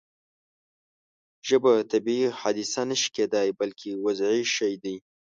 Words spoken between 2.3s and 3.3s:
حادثه نه شي